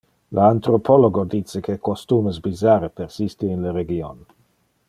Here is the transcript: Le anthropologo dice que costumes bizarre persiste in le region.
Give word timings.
Le 0.37 0.43
anthropologo 0.51 1.25
dice 1.33 1.61
que 1.69 1.75
costumes 1.89 2.41
bizarre 2.49 2.93
persiste 3.03 3.55
in 3.57 3.63
le 3.67 3.79
region. 3.81 4.29